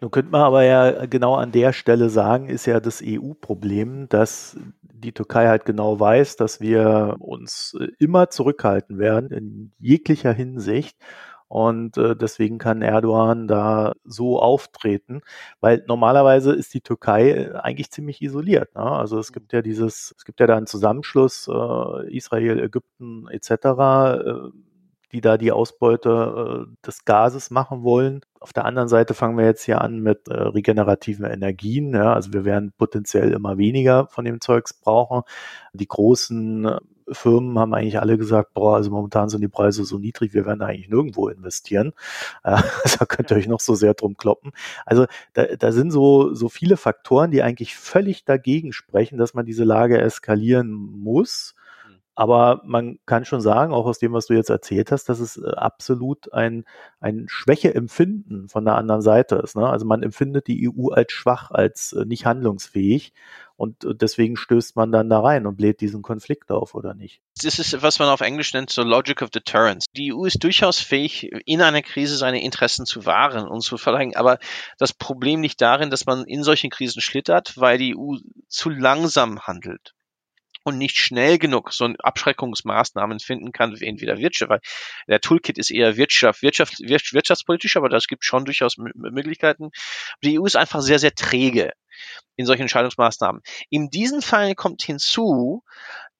[0.00, 4.56] Nun könnte man aber ja genau an der Stelle sagen, ist ja das EU-Problem, dass
[4.82, 10.96] die Türkei halt genau weiß, dass wir uns äh, immer zurückhalten werden in jeglicher Hinsicht.
[11.48, 15.22] Und äh, deswegen kann Erdogan da so auftreten,
[15.60, 18.74] weil normalerweise ist die Türkei äh, eigentlich ziemlich isoliert.
[18.74, 18.82] Ne?
[18.82, 23.50] Also es gibt ja dieses, es gibt ja da einen Zusammenschluss äh, Israel, Ägypten etc.
[23.50, 24.50] Äh,
[25.12, 28.20] die da die Ausbeute äh, des Gases machen wollen.
[28.40, 31.92] Auf der anderen Seite fangen wir jetzt hier an mit äh, regenerativen Energien.
[31.92, 32.14] Ja?
[32.14, 35.22] Also wir werden potenziell immer weniger von dem Zeugs brauchen.
[35.72, 36.78] Die großen äh,
[37.10, 40.62] Firmen haben eigentlich alle gesagt, boah, also momentan sind die Preise so niedrig, wir werden
[40.62, 41.92] eigentlich nirgendwo investieren.
[42.44, 42.62] Äh,
[42.98, 44.52] da könnt ihr euch noch so sehr drum kloppen.
[44.86, 49.44] Also da, da sind so, so viele Faktoren, die eigentlich völlig dagegen sprechen, dass man
[49.44, 51.54] diese Lage eskalieren muss.
[52.18, 55.36] Aber man kann schon sagen, auch aus dem, was du jetzt erzählt hast, dass es
[55.36, 56.64] äh, absolut ein,
[56.98, 59.54] ein Schwächeempfinden von der anderen Seite ist.
[59.54, 59.68] Ne?
[59.68, 63.12] Also man empfindet die EU als schwach, als äh, nicht handlungsfähig.
[63.54, 67.22] Und äh, deswegen stößt man dann da rein und bläht diesen Konflikt auf, oder nicht?
[67.40, 69.86] Das ist, was man auf Englisch nennt, so Logic of Deterrence.
[69.96, 74.16] Die EU ist durchaus fähig, in einer Krise seine Interessen zu wahren und zu verlangen.
[74.16, 74.40] Aber
[74.76, 78.16] das Problem liegt darin, dass man in solchen Krisen schlittert, weil die EU
[78.48, 79.94] zu langsam handelt
[80.68, 84.60] und nicht schnell genug so Abschreckungsmaßnahmen finden kann, entweder Wirtschaft, weil
[85.08, 89.70] der Toolkit ist eher Wirtschaft, Wirtschaft, wirtschaftspolitisch, aber das gibt schon durchaus Möglichkeiten.
[90.22, 91.72] Die EU ist einfach sehr, sehr träge
[92.36, 93.42] in solchen Entscheidungsmaßnahmen.
[93.70, 95.64] In diesem Fall kommt hinzu,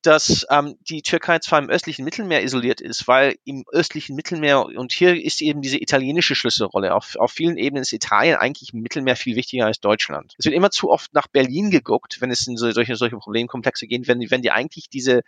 [0.02, 4.92] dass ähm, die Türkei zwar im östlichen Mittelmeer isoliert ist, weil im östlichen Mittelmeer, und
[4.92, 9.16] hier ist eben diese italienische Schlüsselrolle, auf, auf vielen Ebenen ist Italien eigentlich im Mittelmeer
[9.16, 10.34] viel wichtiger als Deutschland.
[10.38, 14.06] Es wird immer zu oft nach Berlin geguckt, wenn es in solche, solche Problemkomplexe geht,
[14.06, 15.22] wenn, wenn die eigentlich diese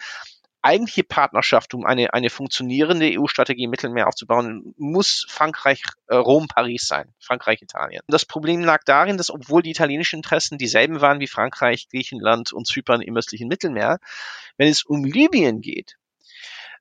[0.62, 6.86] eigentliche Partnerschaft, um eine, eine funktionierende EU-Strategie im Mittelmeer aufzubauen, muss Frankreich, äh, Rom, Paris
[6.86, 7.12] sein.
[7.18, 8.02] Frankreich, Italien.
[8.08, 12.66] Das Problem lag darin, dass obwohl die italienischen Interessen dieselben waren wie Frankreich, Griechenland und
[12.66, 13.98] Zypern im östlichen Mittelmeer,
[14.56, 15.96] wenn es um Libyen geht,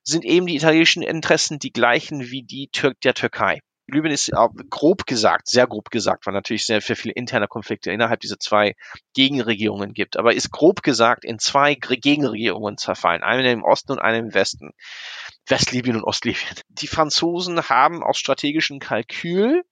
[0.02, 3.60] sind eben die italienischen Interessen die gleichen wie die Tür der Türkei.
[3.92, 4.30] Libyen ist
[4.70, 8.74] grob gesagt, sehr grob gesagt, weil natürlich sehr, sehr viele interne Konflikte innerhalb dieser zwei
[9.14, 14.18] Gegenregierungen gibt, aber ist grob gesagt in zwei Gegenregierungen zerfallen, eine im Osten und eine
[14.18, 14.72] im Westen.
[15.46, 16.56] Westlibyen und Ostlibyen.
[16.68, 19.64] Die Franzosen haben aus strategischem Kalkül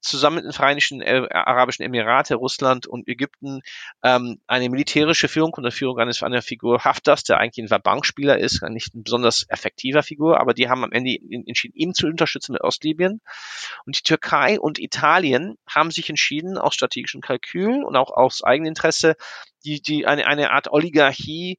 [0.00, 3.60] zusammen mit den Vereinigten äh, Arabischen Emirate, Russland und Ägypten
[4.02, 8.62] ähm, eine militärische Führung unter Führung eines einer Figur Haftas, der eigentlich ein Bankspieler ist,
[8.62, 12.62] nicht ein besonders effektiver Figur, aber die haben am Ende entschieden, ihn zu unterstützen mit
[12.62, 13.20] Ostlibyen.
[13.84, 19.16] Und die Türkei und Italien haben sich entschieden, aus strategischem Kalkül und auch aus Eigeninteresse,
[19.64, 21.58] die, die eine, eine Art Oligarchie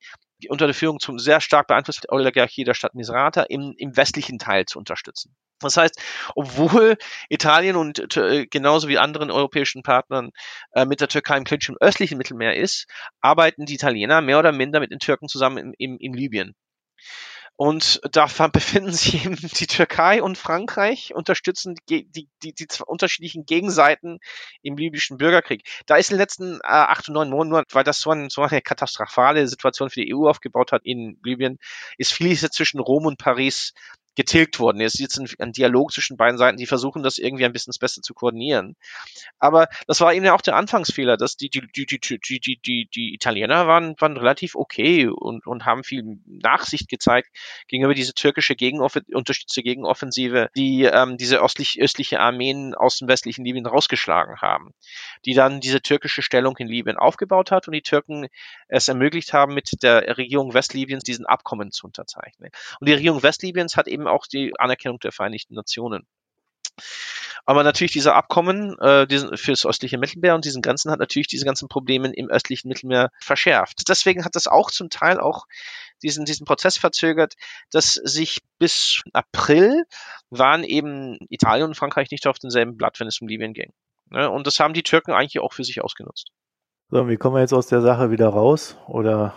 [0.50, 4.66] unter der Führung zum sehr stark beeinflussten Oligarchie der Stadt Misrata im, im westlichen Teil
[4.66, 5.36] zu unterstützen.
[5.60, 6.00] Das heißt,
[6.36, 6.98] obwohl
[7.30, 10.30] Italien und äh, genauso wie anderen europäischen Partnern
[10.74, 12.86] äh, mit der Türkei im Clinch im östlichen Mittelmeer ist,
[13.22, 16.54] arbeiten die Italiener mehr oder minder mit den Türken zusammen im, im, im Libyen.
[17.58, 23.46] Und da befinden sich eben die Türkei und Frankreich, unterstützen die, die, die, die unterschiedlichen
[23.46, 24.20] Gegenseiten
[24.62, 25.68] im libyschen Bürgerkrieg.
[25.88, 28.44] Da ist in den letzten äh, acht und neun Monaten, weil das so, ein, so
[28.44, 31.58] eine katastrophale Situation für die EU aufgebaut hat in Libyen,
[31.98, 33.74] ist vieles zwischen Rom und Paris
[34.18, 34.82] getilgt worden.
[34.82, 37.74] Es ist jetzt ein, ein, Dialog zwischen beiden Seiten, die versuchen, das irgendwie ein bisschen
[37.80, 38.76] besser zu koordinieren.
[39.38, 42.90] Aber das war eben auch der Anfangsfehler, dass die, die, die, die, die, die, die,
[42.94, 47.30] die Italiener waren, waren relativ okay und, und haben viel Nachsicht gezeigt
[47.68, 53.46] gegenüber diese türkische Gegenoff unterstützte Gegenoffensive, die ähm, diese östlich, östliche Armeen aus dem westlichen
[53.46, 54.72] Libyen rausgeschlagen haben,
[55.26, 58.30] die dann diese türkische Stellung in Libyen aufgebaut hat und die Türken
[58.68, 62.50] es ermöglicht haben, mit der Regierung Westlibyens diesen Abkommen zu unterzeichnen.
[62.80, 66.08] Und die Regierung Westlibyens hat eben auch die Anerkennung der Vereinigten Nationen.
[67.46, 71.28] Aber natürlich diese Abkommen äh, diesen, für das östliche Mittelmeer und diesen ganzen hat natürlich
[71.28, 73.88] diese ganzen Probleme im östlichen Mittelmeer verschärft.
[73.88, 75.46] Deswegen hat das auch zum Teil auch
[76.04, 77.36] diesen, diesen Prozess verzögert,
[77.72, 79.86] dass sich bis April
[80.30, 83.72] waren eben Italien und Frankreich nicht auf demselben Blatt, wenn es um Libyen ging.
[84.10, 84.30] Ne?
[84.30, 86.32] Und das haben die Türken eigentlich auch für sich ausgenutzt.
[86.90, 88.78] So, wie kommen wir jetzt aus der Sache wieder raus?
[88.88, 89.34] Oder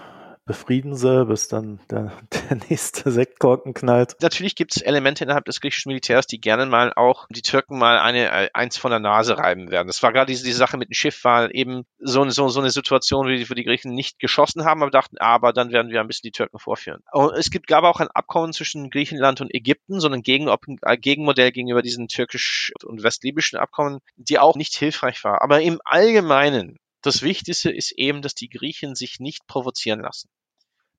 [0.51, 2.11] befrieden sie, bis dann der,
[2.51, 4.17] der nächste Sektkorken knallt.
[4.21, 8.01] Natürlich gibt es Elemente innerhalb des griechischen Militärs, die gerne mal auch die Türken mal
[8.01, 9.87] eine äh, eins von der Nase reiben werden.
[9.87, 12.71] Das war gerade diese, diese Sache mit dem Schiff, war eben so, so, so eine
[12.71, 16.01] Situation, wie die, wo die Griechen nicht geschossen haben, aber dachten, aber dann werden wir
[16.01, 17.05] ein bisschen die Türken vorführen.
[17.13, 20.97] Und es gibt, gab auch ein Abkommen zwischen Griechenland und Ägypten, so ein Gegen, äh,
[20.97, 25.43] Gegenmodell gegenüber diesen türkisch- und westlibyschen Abkommen, die auch nicht hilfreich war.
[25.43, 30.29] Aber im Allgemeinen das Wichtigste ist eben, dass die Griechen sich nicht provozieren lassen.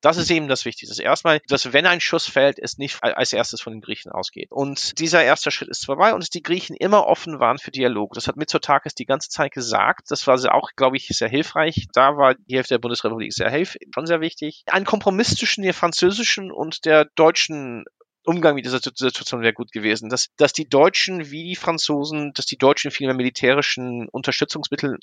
[0.01, 1.01] Das ist eben das Wichtigste.
[1.01, 4.51] Erstmal, dass wenn ein Schuss fällt, es nicht als erstes von den Griechen ausgeht.
[4.51, 8.13] Und dieser erste Schritt ist vorbei und dass die Griechen immer offen waren für Dialog.
[8.13, 10.09] Das hat Mitsotakis die ganze Zeit gesagt.
[10.09, 11.87] Das war auch, glaube ich, sehr hilfreich.
[11.93, 14.63] Da war die Hälfte der Bundesrepublik sehr hilf schon sehr wichtig.
[14.67, 17.85] Ein Kompromiss zwischen der französischen und der deutschen
[18.23, 22.45] Umgang mit dieser Situation wäre gut gewesen, dass, dass die Deutschen wie die Franzosen, dass
[22.45, 24.99] die Deutschen viel mehr militärischen Unterstützungsmittel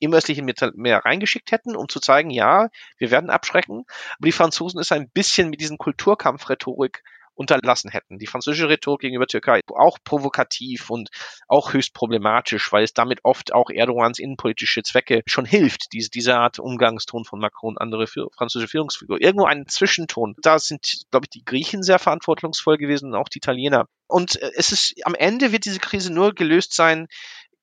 [0.00, 3.84] im östlichen Mittelmeer reingeschickt hätten, um zu zeigen, ja, wir werden abschrecken.
[4.18, 7.02] Aber die Franzosen ist ein bisschen mit diesen Kulturkampfrhetorik
[7.40, 8.18] unterlassen hätten.
[8.18, 11.08] Die französische Rhetorik gegenüber Türkei auch provokativ und
[11.48, 16.36] auch höchst problematisch, weil es damit oft auch Erdogans innenpolitische Zwecke schon hilft, diese, diese
[16.36, 19.22] Art Umgangston von Macron und andere für, französische Führungsfiguren.
[19.22, 20.34] Irgendwo ein Zwischenton.
[20.42, 23.86] Da sind, glaube ich, die Griechen sehr verantwortungsvoll gewesen und auch die Italiener.
[24.06, 27.08] Und äh, es ist, am Ende wird diese Krise nur gelöst sein,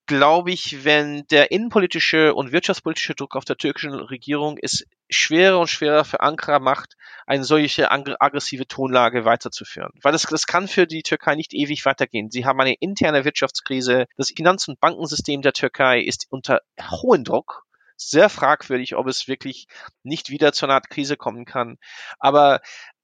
[0.07, 5.69] glaube ich, wenn der innenpolitische und wirtschaftspolitische Druck auf der türkischen Regierung es schwerer und
[5.69, 9.91] schwerer für Ankara macht, eine solche aggressive Tonlage weiterzuführen.
[10.01, 12.31] Weil das, das kann für die Türkei nicht ewig weitergehen.
[12.31, 14.05] Sie haben eine interne Wirtschaftskrise.
[14.15, 17.66] Das Finanz- und Bankensystem der Türkei ist unter hohem Druck
[17.97, 19.67] sehr fragwürdig, ob es wirklich
[20.03, 21.77] nicht wieder zu einer Art Krise kommen kann.
[22.19, 22.62] Aber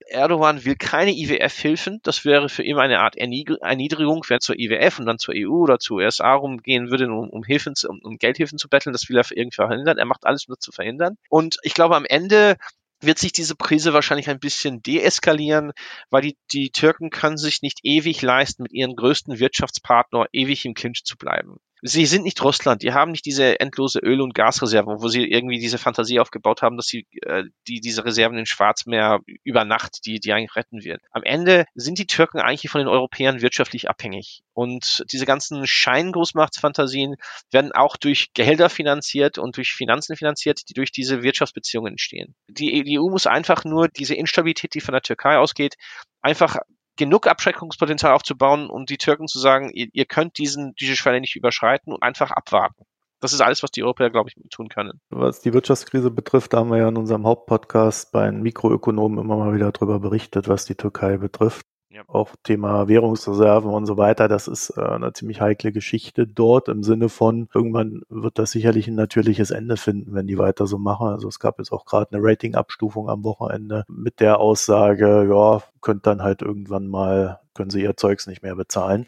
[0.07, 1.99] Erdogan will keine IWF-Hilfen.
[2.03, 5.79] Das wäre für ihn eine Art Erniedrigung, wer zur IWF und dann zur EU oder
[5.79, 8.93] zur USA rumgehen würde, um, um Hilfen, um, um Geldhilfen zu betteln.
[8.93, 9.97] Das will er irgendwie verhindern.
[9.97, 11.17] Er macht alles, um das zu verhindern.
[11.29, 12.57] Und ich glaube, am Ende
[13.01, 15.73] wird sich diese Krise wahrscheinlich ein bisschen deeskalieren,
[16.09, 20.73] weil die, die Türken können sich nicht ewig leisten, mit ihrem größten Wirtschaftspartner ewig im
[20.73, 25.01] Clinch zu bleiben sie sind nicht Russland, die haben nicht diese endlose Öl- und Gasreserven,
[25.01, 29.19] wo sie irgendwie diese Fantasie aufgebaut haben, dass sie äh, die diese Reserven in Schwarzmeer
[29.43, 31.01] über Nacht, die die eigentlich retten wird.
[31.11, 37.17] Am Ende sind die Türken eigentlich von den Europäern wirtschaftlich abhängig und diese ganzen Scheingroßmachtsfantasien
[37.51, 42.33] werden auch durch Gehälter finanziert und durch Finanzen finanziert, die durch diese Wirtschaftsbeziehungen entstehen.
[42.47, 45.75] Die, die EU muss einfach nur diese Instabilität, die von der Türkei ausgeht,
[46.21, 46.57] einfach
[46.97, 51.35] genug Abschreckungspotenzial aufzubauen, um die Türken zu sagen, ihr, ihr könnt diesen, diese Schwelle nicht
[51.35, 52.85] überschreiten und einfach abwarten.
[53.19, 54.99] Das ist alles, was die Europäer, glaube ich, tun können.
[55.09, 59.37] Was die Wirtschaftskrise betrifft, da haben wir ja in unserem Hauptpodcast bei den Mikroökonomen immer
[59.37, 61.65] mal wieder darüber berichtet, was die Türkei betrifft.
[61.93, 62.01] Ja.
[62.07, 66.81] Auch Thema Währungsreserven und so weiter, das ist äh, eine ziemlich heikle Geschichte dort im
[66.81, 71.09] Sinne von, irgendwann wird das sicherlich ein natürliches Ende finden, wenn die weiter so machen.
[71.09, 76.07] Also es gab jetzt auch gerade eine Ratingabstufung am Wochenende mit der Aussage, ja, könnt
[76.07, 79.05] dann halt irgendwann mal, können sie ihr Zeugs nicht mehr bezahlen.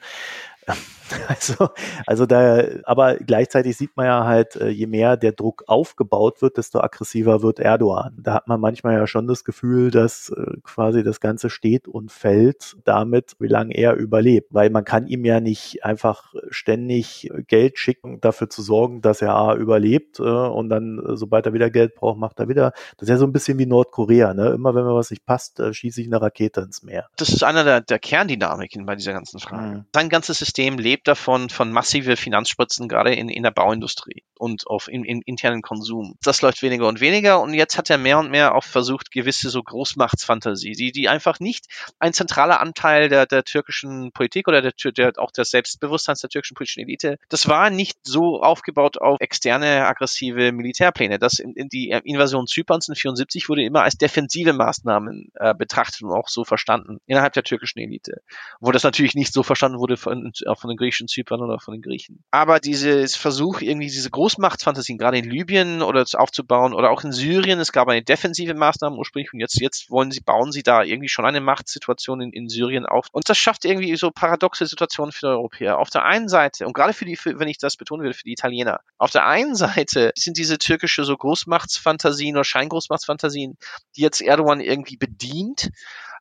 [1.28, 1.70] Also,
[2.06, 6.58] also da, aber gleichzeitig sieht man ja halt, äh, je mehr der Druck aufgebaut wird,
[6.58, 8.16] desto aggressiver wird Erdogan.
[8.20, 12.12] Da hat man manchmal ja schon das Gefühl, dass äh, quasi das Ganze steht und
[12.12, 14.54] fällt damit, wie lange er überlebt.
[14.54, 19.36] Weil man kann ihm ja nicht einfach ständig Geld schicken, dafür zu sorgen, dass er
[19.36, 22.72] A überlebt äh, und dann, sobald er wieder Geld braucht, macht er wieder.
[22.98, 24.50] Das ist ja so ein bisschen wie Nordkorea, ne?
[24.50, 27.08] Immer wenn mir was nicht passt, schieße ich eine Rakete ins Meer.
[27.18, 29.78] Das ist einer der, der Kerndynamiken bei dieser ganzen Frage.
[29.78, 29.86] Mhm.
[29.94, 34.68] Sein ganzes System lebt lebt davon, von massive Finanzspritzen, gerade in, in der Bauindustrie und
[34.68, 36.16] auf im, im internen Konsum.
[36.24, 39.50] Das läuft weniger und weniger und jetzt hat er mehr und mehr auch versucht, gewisse
[39.50, 41.66] so Großmachtsfantasie, die, die einfach nicht
[42.00, 46.56] ein zentraler Anteil der, der türkischen Politik oder der, der, auch des Selbstbewusstseins der türkischen
[46.56, 51.20] politischen Elite, das war nicht so aufgebaut auf externe aggressive Militärpläne.
[51.20, 56.04] Das in, in die Invasion Zyperns in 74 wurde immer als defensive Maßnahmen äh, betrachtet
[56.04, 58.22] und auch so verstanden innerhalb der türkischen Elite.
[58.60, 61.82] Wo das natürlich nicht so verstanden wurde von, von den griechischen Zypern oder von den
[61.82, 62.24] Griechen.
[62.32, 67.60] Aber dieses Versuch, irgendwie diese Großmachtsfantasien, gerade in Libyen oder aufzubauen oder auch in Syrien,
[67.60, 71.10] es gab eine defensive Maßnahme ursprünglich und jetzt, jetzt wollen sie, bauen sie da irgendwie
[71.10, 73.08] schon eine Machtsituation in, in Syrien auf.
[73.12, 75.80] Und das schafft irgendwie so paradoxe Situationen für die Europäer.
[75.80, 78.24] Auf der einen Seite, und gerade für die, für, wenn ich das betonen will, für
[78.24, 83.58] die Italiener, auf der einen Seite sind diese türkische so Großmachtsfantasien oder Scheingroßmachtsfantasien,
[83.96, 85.70] die jetzt Erdogan irgendwie bedient,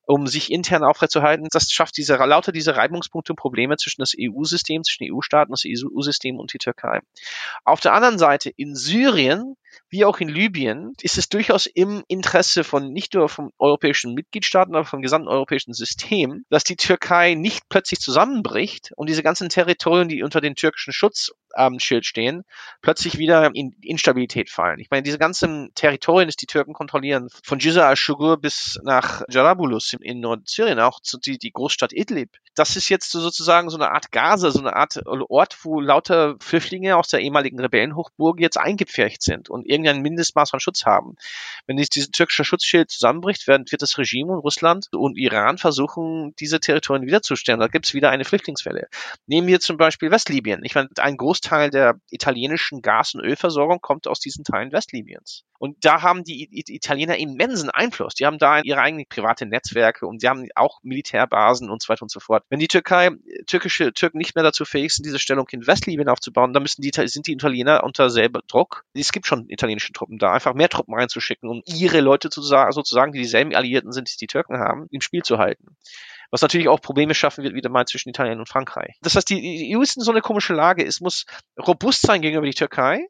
[0.07, 1.49] um sich intern aufrechtzuerhalten.
[1.51, 6.39] Das schafft diese, lauter diese Reibungspunkte und Probleme zwischen das EU-System, zwischen EU-Staaten, das EU-System
[6.39, 7.01] und die Türkei.
[7.65, 9.57] Auf der anderen Seite in Syrien
[9.89, 14.75] wie auch in Libyen ist es durchaus im Interesse von nicht nur vom europäischen Mitgliedstaaten,
[14.75, 20.09] aber vom gesamten europäischen System, dass die Türkei nicht plötzlich zusammenbricht und diese ganzen Territorien,
[20.09, 22.45] die unter den türkischen Schutz ähm, Schild stehen,
[22.81, 24.79] plötzlich wieder in Instabilität fallen.
[24.81, 29.95] Ich meine, diese ganzen Territorien, die die Türken kontrollieren, von Giza al-Shugur bis nach Jarabulus
[29.99, 33.91] in, Nordsyrien, auch zu die, die Großstadt Idlib, das ist jetzt so sozusagen so eine
[33.91, 39.23] Art Gaza, so eine Art Ort, wo lauter Flüchtlinge aus der ehemaligen Rebellenhochburg jetzt eingepfercht
[39.23, 41.17] sind und irgendein Mindestmaß von Schutz haben.
[41.67, 47.07] Wenn dieses türkische Schutzschild zusammenbricht, wird das Regime und Russland und Iran versuchen, diese Territorien
[47.07, 47.61] wiederzustellen.
[47.61, 48.89] Da gibt es wieder eine Flüchtlingswelle.
[49.27, 50.65] Nehmen wir zum Beispiel Westlibyen.
[50.65, 55.45] Ich meine, ein Großteil der italienischen Gas- und Ölversorgung kommt aus diesen Teilen Westlibyens.
[55.59, 58.15] Und da haben die Italiener immensen Einfluss.
[58.15, 62.03] Die haben da ihre eigenen private Netzwerke und sie haben auch Militärbasen und so weiter
[62.03, 62.45] und so fort.
[62.51, 63.11] Wenn die Türkei,
[63.47, 66.91] türkische Türken nicht mehr dazu fähig sind, diese Stellung in Westlibyen aufzubauen, dann müssen die,
[67.09, 68.85] sind die Italiener unter selber Druck.
[68.93, 73.13] Es gibt schon italienische Truppen da, einfach mehr Truppen reinzuschicken, um ihre Leute zu, sozusagen,
[73.13, 75.77] die dieselben Alliierten sind, die die Türken haben, im Spiel zu halten.
[76.35, 78.97] Was natürlich auch Probleme schaffen wird, wieder mal zwischen Italien und Frankreich.
[79.03, 80.85] Das heißt, die EU ist in so eine komische Lage.
[80.85, 81.27] Es muss
[81.65, 83.07] robust sein gegenüber die Türkei,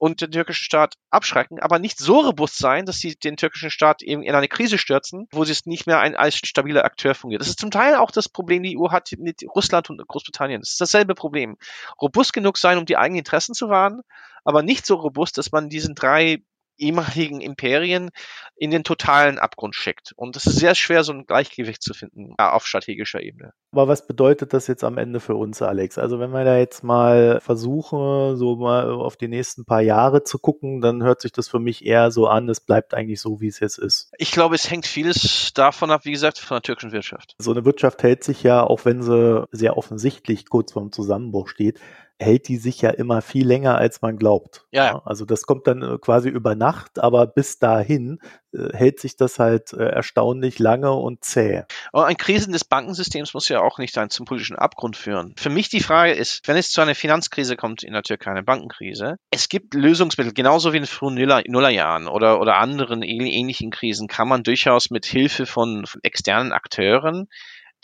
[0.00, 4.00] und den türkischen Staat abschrecken, aber nicht so robust sein, dass sie den türkischen Staat
[4.00, 7.42] eben in eine Krise stürzen, wo sie es nicht mehr ein, als stabiler Akteur fungiert.
[7.42, 10.62] Das ist zum Teil auch das Problem, die EU hat mit Russland und Großbritannien.
[10.62, 11.58] Das ist dasselbe Problem.
[12.00, 14.00] Robust genug sein, um die eigenen Interessen zu wahren,
[14.42, 16.42] aber nicht so robust, dass man diesen drei
[16.80, 18.10] ehemaligen Imperien
[18.56, 20.12] in den totalen Abgrund schickt.
[20.16, 23.52] Und es ist sehr schwer, so ein Gleichgewicht zu finden auf strategischer Ebene.
[23.72, 25.96] Aber was bedeutet das jetzt am Ende für uns, Alex?
[25.96, 30.38] Also wenn wir da jetzt mal versuchen, so mal auf die nächsten paar Jahre zu
[30.38, 33.48] gucken, dann hört sich das für mich eher so an, es bleibt eigentlich so, wie
[33.48, 34.10] es jetzt ist.
[34.18, 37.36] Ich glaube, es hängt vieles davon ab, wie gesagt, von der türkischen Wirtschaft.
[37.38, 41.78] So eine Wirtschaft hält sich ja, auch wenn sie sehr offensichtlich kurz vorm Zusammenbruch steht,
[42.20, 44.66] hält die sich ja immer viel länger, als man glaubt.
[44.70, 44.84] Ja.
[44.84, 45.02] ja.
[45.04, 48.18] Also das kommt dann äh, quasi über Nacht, aber bis dahin
[48.52, 51.64] äh, hält sich das halt äh, erstaunlich lange und zäh.
[51.92, 55.34] Aber ein Krisen des Bankensystems muss ja auch nicht zum politischen Abgrund führen.
[55.38, 58.42] Für mich die Frage ist, wenn es zu einer Finanzkrise kommt in der Türkei, eine
[58.42, 63.70] Bankenkrise, es gibt Lösungsmittel, genauso wie in den frühen Nuller, Nullerjahren oder, oder anderen ähnlichen
[63.70, 67.28] Krisen, kann man durchaus mit Hilfe von, von externen Akteuren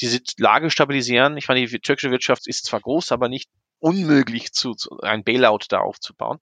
[0.01, 1.37] diese Lage stabilisieren.
[1.37, 5.67] Ich meine, die türkische Wirtschaft ist zwar groß, aber nicht unmöglich zu, zu ein Bailout
[5.69, 6.39] da aufzubauen.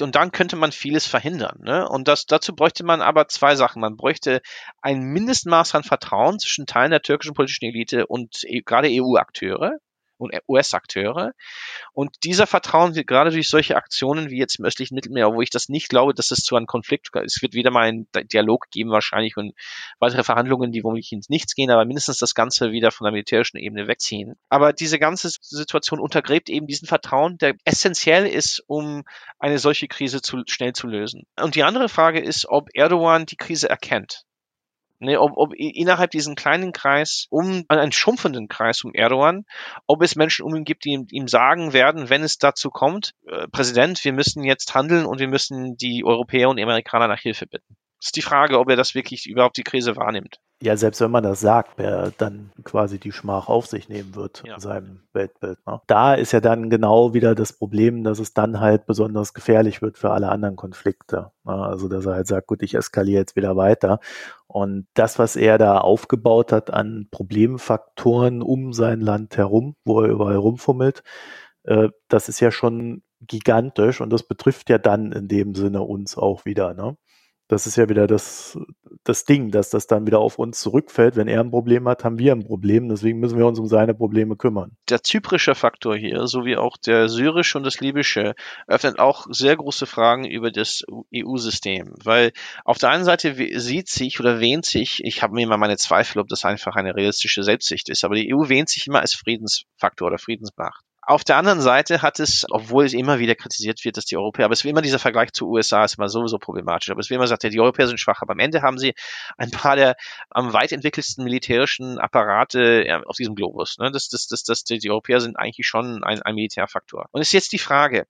[0.00, 1.58] Und dann könnte man vieles verhindern.
[1.62, 1.88] Ne?
[1.88, 3.80] Und das, dazu bräuchte man aber zwei Sachen.
[3.80, 4.42] Man bräuchte
[4.82, 9.78] ein Mindestmaß an Vertrauen zwischen Teilen der türkischen politischen Elite und e, gerade EU-Akteure.
[10.18, 11.32] Und US-Akteure.
[11.92, 15.50] Und dieser Vertrauen wird gerade durch solche Aktionen wie jetzt im östlichen Mittelmeer, wo ich
[15.50, 18.90] das nicht glaube, dass es zu einem Konflikt, es wird wieder mal einen Dialog geben
[18.90, 19.54] wahrscheinlich und
[19.98, 23.58] weitere Verhandlungen, die womöglich ins Nichts gehen, aber mindestens das Ganze wieder von der militärischen
[23.58, 24.34] Ebene wegziehen.
[24.48, 29.04] Aber diese ganze Situation untergräbt eben diesen Vertrauen, der essentiell ist, um
[29.38, 31.24] eine solche Krise zu, schnell zu lösen.
[31.40, 34.25] Und die andere Frage ist, ob Erdogan die Krise erkennt.
[34.98, 39.44] Ne, ob, ob innerhalb diesen kleinen Kreis, um einen schrumpfenden Kreis um Erdogan,
[39.86, 43.12] ob es Menschen um ihn gibt, die ihm, ihm sagen werden, wenn es dazu kommt,
[43.26, 47.20] äh, Präsident, wir müssen jetzt handeln und wir müssen die Europäer und die Amerikaner nach
[47.20, 47.76] Hilfe bitten.
[47.98, 50.38] Das ist die Frage, ob er das wirklich überhaupt die Krise wahrnimmt.
[50.62, 54.42] Ja, selbst wenn man das sagt, wer dann quasi die Schmach auf sich nehmen wird
[54.46, 54.54] ja.
[54.54, 55.58] in seinem Weltbild.
[55.66, 55.82] Ne?
[55.86, 59.98] Da ist ja dann genau wieder das Problem, dass es dann halt besonders gefährlich wird
[59.98, 61.30] für alle anderen Konflikte.
[61.44, 61.52] Ne?
[61.52, 64.00] Also, dass er halt sagt, gut, ich eskaliere jetzt wieder weiter.
[64.46, 70.08] Und das, was er da aufgebaut hat an Problemfaktoren um sein Land herum, wo er
[70.08, 71.02] überall rumfummelt,
[71.64, 76.16] äh, das ist ja schon gigantisch und das betrifft ja dann in dem Sinne uns
[76.16, 76.72] auch wieder.
[76.74, 76.96] Ne?
[77.48, 78.58] Das ist ja wieder das,
[79.04, 81.16] das Ding, dass das dann wieder auf uns zurückfällt.
[81.16, 82.88] Wenn er ein Problem hat, haben wir ein Problem.
[82.88, 84.76] Deswegen müssen wir uns um seine Probleme kümmern.
[84.88, 88.34] Der zyprische Faktor hier, sowie auch der syrische und das libysche,
[88.66, 91.94] öffnet auch sehr große Fragen über das EU-System.
[92.02, 92.32] Weil
[92.64, 96.18] auf der einen Seite sieht sich oder wähnt sich, ich habe mir immer meine Zweifel,
[96.18, 100.08] ob das einfach eine realistische Selbstsicht ist, aber die EU wähnt sich immer als Friedensfaktor
[100.08, 100.85] oder Friedensmacht.
[101.08, 104.44] Auf der anderen Seite hat es, obwohl es immer wieder kritisiert wird, dass die Europäer,
[104.46, 107.16] aber es wird immer dieser Vergleich zu USA ist immer sowieso problematisch, aber es wird
[107.16, 108.92] immer gesagt, ja, die Europäer sind schwach, aber am Ende haben sie
[109.38, 109.94] ein paar der
[110.30, 113.78] am weit entwickelsten militärischen Apparate ja, auf diesem Globus.
[113.78, 113.92] Ne?
[113.92, 117.06] Das, das, das, das, die Europäer sind eigentlich schon ein, ein Militärfaktor.
[117.12, 118.06] Und es ist jetzt die Frage,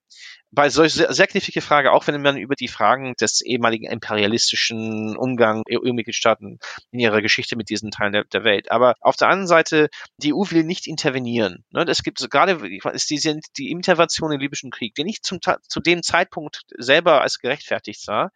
[0.57, 5.17] bei solch sehr, sehr knifflige Frage, auch wenn man über die Fragen des ehemaligen imperialistischen
[5.17, 6.59] Umgang EU-Mitgliedstaaten
[6.93, 8.71] in ihrer Geschichte mit diesen Teilen der, der, Welt.
[8.71, 11.65] Aber auf der anderen Seite, die EU will nicht intervenieren.
[11.71, 11.85] Ne?
[11.89, 12.61] Es gibt gerade
[12.95, 17.39] ist diese, die Intervention im libyschen Krieg, die nicht zum, zu dem Zeitpunkt selber als
[17.39, 18.31] gerechtfertigt sah,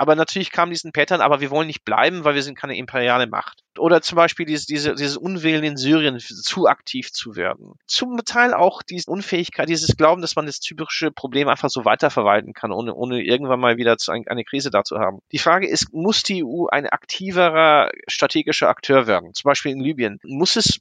[0.00, 3.26] aber natürlich kam diesen Pattern, aber wir wollen nicht bleiben, weil wir sind keine imperiale
[3.26, 3.64] Macht.
[3.76, 7.72] Oder zum Beispiel dieses, diese, dieses Unwillen in Syrien zu aktiv zu werden.
[7.88, 12.52] Zum Teil auch diese Unfähigkeit, dieses Glauben, dass man das typische Problem einfach so weiterverwalten
[12.52, 15.18] kann, ohne, ohne irgendwann mal wieder zu, eine Krise dazu haben.
[15.32, 19.34] Die Frage ist, muss die EU ein aktiverer strategischer Akteur werden?
[19.34, 20.20] Zum Beispiel in Libyen.
[20.22, 20.80] Muss es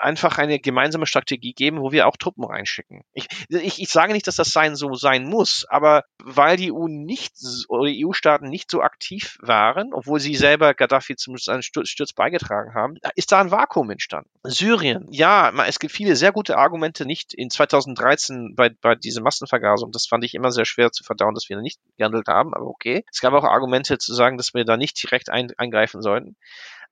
[0.00, 3.02] einfach eine gemeinsame Strategie geben, wo wir auch Truppen reinschicken.
[3.12, 6.86] Ich, ich, ich sage nicht, dass das sein so sein muss, aber weil die EU
[6.88, 7.34] nicht
[7.68, 13.32] oder EU-Staaten nicht so aktiv waren, obwohl sie selber Gaddafi zum Sturz beigetragen haben, ist
[13.32, 14.30] da ein Vakuum entstanden.
[14.44, 19.92] Syrien, ja, es gibt viele sehr gute Argumente, nicht in 2013 bei, bei dieser Massenvergasung,
[19.92, 23.04] das fand ich immer sehr schwer zu verdauen, dass wir nicht gehandelt haben, aber okay.
[23.10, 26.36] Es gab auch Argumente zu sagen, dass wir da nicht direkt ein, eingreifen sollten.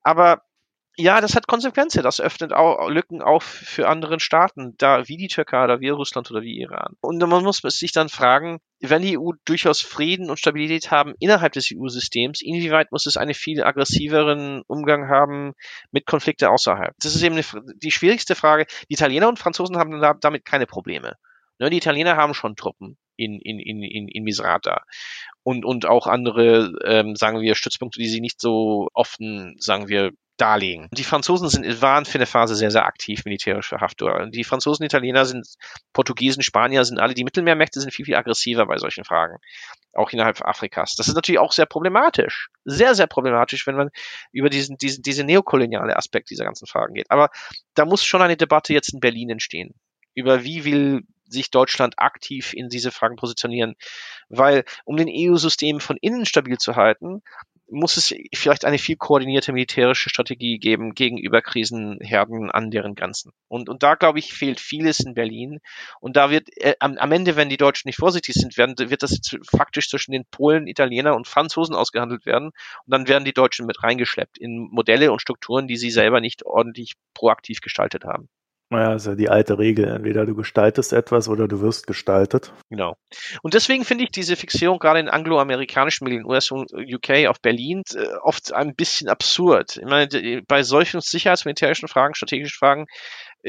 [0.03, 0.43] Aber
[0.97, 2.03] ja, das hat Konsequenzen.
[2.03, 6.31] Das öffnet auch Lücken auf für andere Staaten, da wie die Türkei oder wie Russland
[6.31, 6.97] oder wie Iran.
[7.01, 11.53] Und man muss sich dann fragen, wenn die EU durchaus Frieden und Stabilität haben innerhalb
[11.53, 15.55] des EU-Systems, inwieweit muss es einen viel aggressiveren Umgang haben
[15.93, 16.95] mit Konflikte außerhalb?
[17.01, 17.41] Das ist eben
[17.77, 18.67] die schwierigste Frage.
[18.89, 21.17] Die Italiener und Franzosen haben damit keine Probleme.
[21.59, 24.83] Ne, die Italiener haben schon Truppen in, in, in, in, in Misrata
[25.43, 30.13] und, und auch andere, ähm, sagen wir, Stützpunkte, die sie nicht so offen, sagen wir,
[30.43, 30.89] darlegen.
[30.91, 34.27] Die Franzosen sind, waren für eine Phase sehr, sehr aktiv militärisch für Haftar.
[34.27, 35.47] Die Franzosen, Italiener sind,
[35.93, 39.37] Portugiesen, Spanier sind alle, die Mittelmeermächte sind viel, viel aggressiver bei solchen Fragen.
[39.93, 40.97] Auch innerhalb Afrikas.
[40.97, 42.49] Das ist natürlich auch sehr problematisch.
[42.65, 43.91] Sehr, sehr problematisch, wenn man
[44.33, 47.11] über diesen, diesen, diese neokoloniale Aspekt dieser ganzen Fragen geht.
[47.11, 47.31] Aber
[47.75, 49.75] da muss schon eine Debatte jetzt in Berlin entstehen.
[50.15, 53.77] Über wie will sich Deutschland aktiv in diese Fragen positionieren.
[54.29, 57.23] Weil um den EU-System von innen stabil zu halten,
[57.73, 63.33] muss es vielleicht eine viel koordinierte militärische Strategie geben gegenüber Krisenherden an deren Grenzen.
[63.49, 65.61] Und, und da, glaube ich, fehlt vieles in Berlin.
[66.01, 69.03] Und da wird äh, am, am Ende, wenn die Deutschen nicht vorsichtig sind, werden, wird
[69.03, 72.49] das faktisch zwischen den Polen, Italiener und Franzosen ausgehandelt werden.
[72.49, 72.55] Und
[72.87, 76.93] dann werden die Deutschen mit reingeschleppt in Modelle und Strukturen, die sie selber nicht ordentlich
[77.15, 78.29] proaktiv gestaltet haben.
[78.73, 79.87] Naja, ist ja die alte Regel.
[79.87, 82.55] Entweder du gestaltest etwas oder du wirst gestaltet.
[82.71, 82.97] Genau.
[83.43, 87.83] Und deswegen finde ich diese Fixierung gerade in angloamerikanischen Medien, US und UK auf Berlin,
[87.95, 89.77] äh, oft ein bisschen absurd.
[89.77, 92.87] Ich meine, bei solchen sicherheitsmilitärischen Fragen, strategischen Fragen,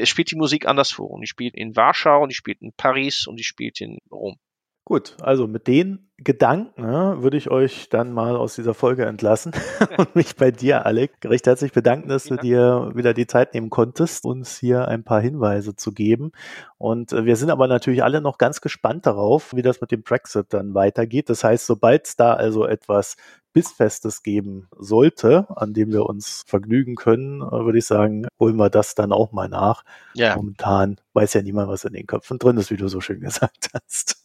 [0.02, 1.06] spielt die Musik anderswo.
[1.06, 4.36] Und die spielt in Warschau, und die spielt in Paris und die spielt in Rom.
[4.84, 9.52] Gut, also mit den Gedanken ne, würde ich euch dann mal aus dieser Folge entlassen
[9.98, 13.68] und mich bei dir, Alec, recht herzlich bedanken, dass du dir wieder die Zeit nehmen
[13.68, 16.30] konntest, uns hier ein paar Hinweise zu geben.
[16.78, 20.02] Und äh, wir sind aber natürlich alle noch ganz gespannt darauf, wie das mit dem
[20.02, 21.28] Brexit dann weitergeht.
[21.30, 23.16] Das heißt, sobald es da also etwas
[23.54, 28.68] Bissfestes geben sollte, an dem wir uns vergnügen können, äh, würde ich sagen, holen wir
[28.68, 29.84] das dann auch mal nach.
[30.12, 30.36] Ja.
[30.36, 33.70] Momentan weiß ja niemand, was in den Köpfen drin ist, wie du so schön gesagt
[33.72, 34.16] hast.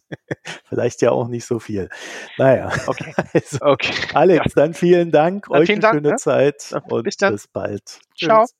[0.65, 1.89] Vielleicht ja auch nicht so viel.
[2.37, 2.71] Naja.
[2.87, 3.13] Okay.
[3.33, 3.93] Also, okay.
[4.13, 4.61] Alex, ja.
[4.63, 5.45] dann vielen Dank.
[5.49, 6.15] Dann Euch vielen eine Dank, schöne ne?
[6.15, 7.99] Zeit und bis, bis bald.
[8.17, 8.45] Ciao.
[8.45, 8.55] Tschüss.